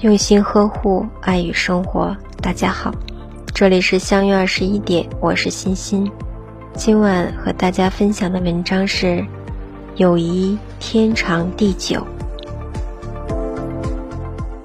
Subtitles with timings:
[0.00, 2.16] 用心呵护，爱与生活。
[2.40, 2.94] 大家好，
[3.52, 6.08] 这里是相约二十一点，我是欣欣。
[6.74, 9.26] 今晚和大家分享的文章是：
[9.96, 12.06] 友谊天长地久。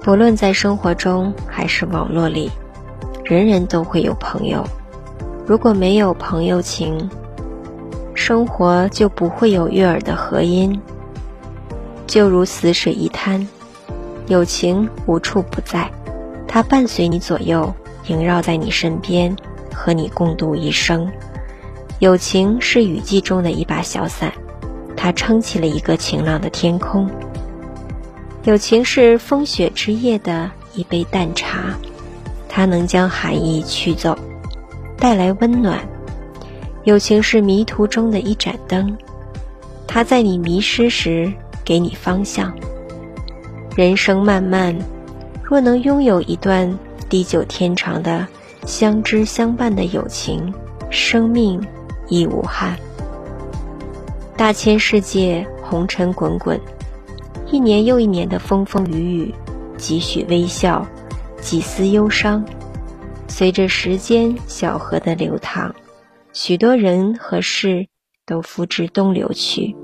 [0.00, 2.48] 不论在生活中还是网络里，
[3.24, 4.62] 人人都会有朋友。
[5.44, 7.10] 如果没有朋友情，
[8.14, 10.80] 生活就不会有悦耳的和音。
[12.06, 13.44] 就如死水一滩。
[14.26, 15.90] 友情无处不在，
[16.48, 17.74] 它伴随你左右，
[18.06, 19.36] 萦绕在你身边，
[19.74, 21.10] 和你共度一生。
[21.98, 24.32] 友情是雨季中的一把小伞，
[24.96, 27.08] 它撑起了一个晴朗的天空。
[28.44, 31.74] 友情是风雪之夜的一杯淡茶，
[32.48, 34.18] 它能将寒意驱走，
[34.98, 35.86] 带来温暖。
[36.84, 38.96] 友情是迷途中的一盏灯，
[39.86, 41.32] 它在你迷失时
[41.64, 42.54] 给你方向。
[43.76, 44.72] 人生漫漫，
[45.42, 46.78] 若能拥有一段
[47.08, 48.24] 地久天长的
[48.64, 50.54] 相知相伴的友情，
[50.90, 51.60] 生命
[52.06, 52.78] 亦无憾。
[54.36, 56.60] 大千世界，红尘滚滚，
[57.50, 59.34] 一年又一年的风风雨雨，
[59.76, 60.86] 几许微笑，
[61.40, 62.44] 几丝忧伤，
[63.26, 65.74] 随着时间小河的流淌，
[66.32, 67.88] 许多人和事
[68.24, 69.74] 都付之东流去。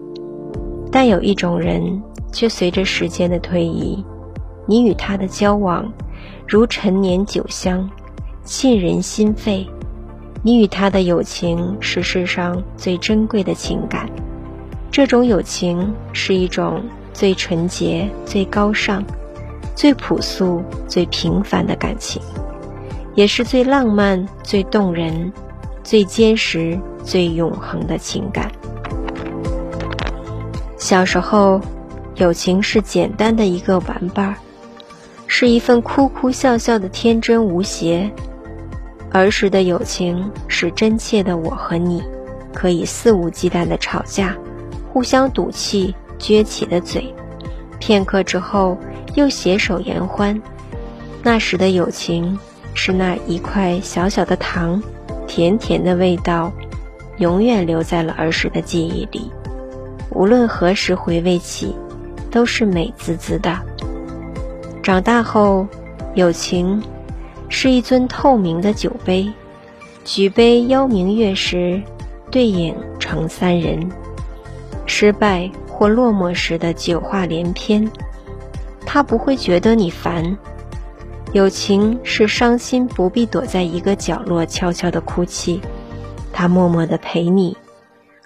[0.92, 2.00] 但有一种人。
[2.32, 4.04] 却随着时间的推移，
[4.66, 5.92] 你与他的交往
[6.46, 7.88] 如陈年酒香，
[8.44, 9.66] 沁人心肺。
[10.42, 14.08] 你与他的友情是世上最珍贵的情感，
[14.90, 19.04] 这种友情是一种最纯洁、最高尚、
[19.74, 22.22] 最朴素、最平凡的感情，
[23.14, 25.30] 也是最浪漫、最动人、
[25.82, 28.50] 最坚实、最永恒的情感。
[30.78, 31.60] 小时候。
[32.20, 34.34] 友情是简单的一个玩伴儿，
[35.26, 38.10] 是一份哭哭笑笑的天真无邪。
[39.10, 42.02] 儿时的友情是真切的，我和你
[42.52, 44.36] 可以肆无忌惮的吵架，
[44.92, 47.14] 互相赌气，撅起的嘴，
[47.78, 48.76] 片刻之后
[49.14, 50.42] 又携手言欢。
[51.22, 52.38] 那时的友情
[52.74, 54.82] 是那一块小小的糖，
[55.26, 56.52] 甜甜的味道，
[57.16, 59.32] 永远留在了儿时的记忆里。
[60.10, 61.74] 无论何时回味起。
[62.30, 63.58] 都是美滋滋的。
[64.82, 65.66] 长大后，
[66.14, 66.82] 友情
[67.48, 69.30] 是一尊透明的酒杯，
[70.04, 71.82] 举杯邀明月时，
[72.30, 73.90] 对影成三人。
[74.86, 77.88] 失败或落寞时的酒话连篇，
[78.84, 80.36] 他不会觉得你烦。
[81.32, 85.60] 友情是伤心不必躲在一个角落悄悄的哭泣，
[86.32, 87.56] 他默默的陪你，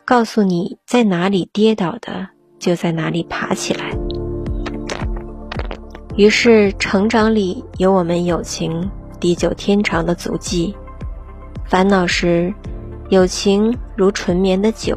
[0.06, 2.33] 告诉你在哪里跌倒的。
[2.64, 3.90] 就在哪里爬起来。
[6.16, 10.74] 于是，成长里有我们友情地久天长的足迹；
[11.66, 12.54] 烦恼时，
[13.10, 14.96] 友情如纯绵的酒；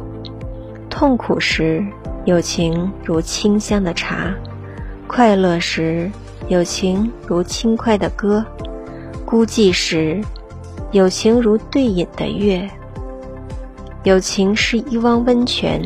[0.88, 1.84] 痛苦时，
[2.24, 4.32] 友情如清香的茶；
[5.06, 6.10] 快乐时，
[6.48, 8.42] 友情如轻快的歌；
[9.26, 10.18] 孤寂时，
[10.92, 12.66] 友情如对饮的月。
[14.04, 15.82] 友情是一汪温泉。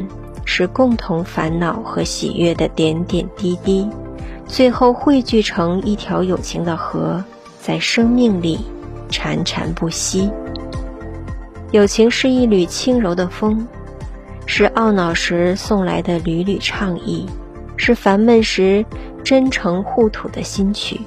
[0.55, 3.89] 是共同烦恼和喜悦的点点滴滴，
[4.47, 7.25] 最后汇聚成一条友情的河，
[7.59, 8.61] 在生命里
[9.09, 10.31] 潺潺不息。
[11.71, 13.67] 友情是一缕轻柔的风，
[14.45, 17.25] 是懊恼时送来的缕缕倡议，
[17.79, 18.85] 是烦闷时
[19.25, 21.01] 真诚互吐的心曲，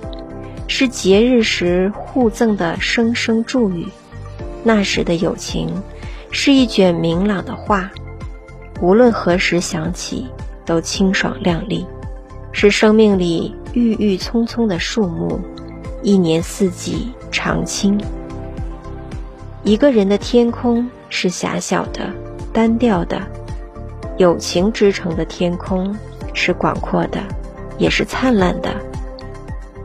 [0.65, 3.85] 是节日时互赠的声声祝语。
[4.63, 5.69] 那时的友情，
[6.31, 7.91] 是一卷明朗的画。
[8.81, 10.27] 无论何时想起，
[10.65, 11.85] 都清爽亮丽，
[12.51, 15.39] 是生命里郁郁葱葱的树木，
[16.03, 17.99] 一年四季常青。
[19.63, 22.11] 一个人的天空是狭小的、
[22.53, 23.21] 单调的，
[24.17, 25.95] 友情织成的天空
[26.33, 27.19] 是广阔的，
[27.77, 28.75] 也是灿烂的。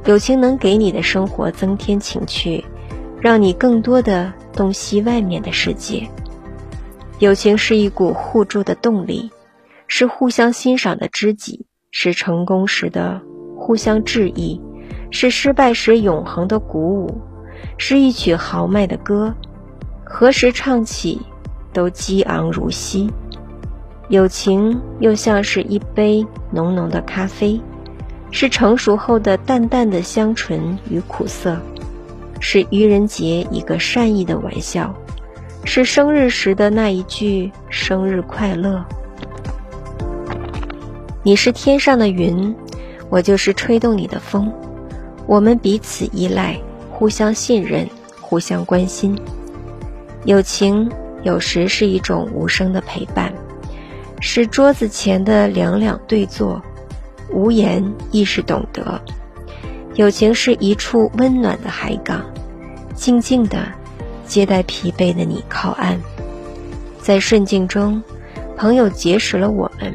[0.05, 2.65] 友情能给你的生活增添情趣，
[3.21, 6.09] 让你更多的洞悉外面的世界。
[7.21, 9.31] 友情是一股互助的动力，
[9.87, 13.21] 是互相欣赏的知己，是成功时的
[13.59, 14.59] 互相致意，
[15.11, 17.21] 是失败时永恒的鼓舞，
[17.77, 19.34] 是一曲豪迈的歌，
[20.03, 21.21] 何时唱起
[21.75, 23.11] 都激昂如昔。
[24.09, 27.61] 友情又像是一杯浓浓的咖啡，
[28.31, 31.61] 是成熟后的淡淡的香醇与苦涩，
[32.41, 34.95] 是愚人节一个善意的玩笑。
[35.65, 38.84] 是生日时的那一句“生日快乐”。
[41.22, 42.54] 你是天上的云，
[43.09, 44.51] 我就是吹动你的风；
[45.27, 46.59] 我们彼此依赖，
[46.91, 47.86] 互相信任，
[48.21, 49.16] 互相关心。
[50.24, 50.91] 友情
[51.22, 53.33] 有时是一种无声的陪伴，
[54.21, 56.60] 是桌子前的两两对坐，
[57.30, 59.01] 无言亦是懂得。
[59.95, 62.24] 友情是一处温暖的海港，
[62.95, 63.59] 静静的
[64.30, 66.00] 接待疲惫的你靠岸。
[67.03, 68.00] 在顺境中，
[68.56, 69.92] 朋友结识了我们；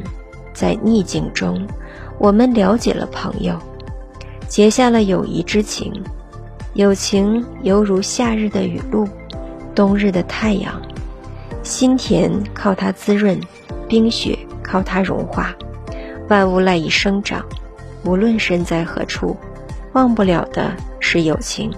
[0.52, 1.66] 在逆境中，
[2.18, 3.58] 我们了解了朋友，
[4.46, 5.90] 结下了友谊之情。
[6.74, 9.08] 友情犹如夏日的雨露，
[9.74, 10.82] 冬日的太阳。
[11.62, 13.40] 心田靠它滋润，
[13.88, 15.56] 冰雪靠它融化，
[16.28, 17.42] 万物赖以生长。
[18.04, 19.34] 无论身在何处，
[19.94, 21.72] 忘不了的是友情，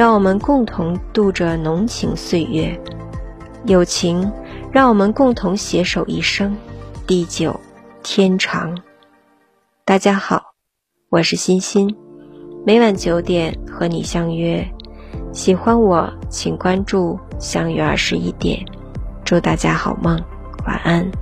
[0.00, 2.74] 让我们共同度着浓情岁月。
[3.66, 4.32] 友情，
[4.72, 6.56] 让我们共同携手一生，
[7.06, 7.60] 地久
[8.02, 8.74] 天长。
[9.84, 10.54] 大家好，
[11.10, 11.94] 我是欣欣，
[12.64, 14.66] 每晚九点和你相约。
[15.34, 18.64] 喜欢我，请关注“相约二十一点”。
[19.22, 20.18] 祝大家好梦，
[20.66, 21.12] 晚安。